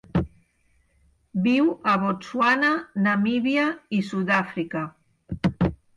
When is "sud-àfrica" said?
4.09-4.87